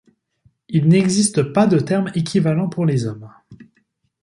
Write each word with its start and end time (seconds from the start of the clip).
Il 0.67 0.87
n'existe 0.87 1.43
pas 1.43 1.67
de 1.67 1.77
terme 1.77 2.11
équivalent 2.15 2.67
pour 2.67 2.87
les 2.87 3.05
hommes. 3.05 3.29